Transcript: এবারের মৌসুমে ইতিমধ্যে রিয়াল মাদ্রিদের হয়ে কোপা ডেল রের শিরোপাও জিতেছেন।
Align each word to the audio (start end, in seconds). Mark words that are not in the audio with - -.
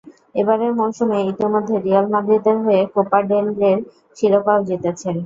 এবারের 0.35 0.71
মৌসুমে 0.79 1.17
ইতিমধ্যে 1.31 1.75
রিয়াল 1.77 2.05
মাদ্রিদের 2.13 2.57
হয়ে 2.65 2.81
কোপা 2.93 3.19
ডেল 3.29 3.47
রের 3.59 3.79
শিরোপাও 4.17 4.59
জিতেছেন। 4.67 5.15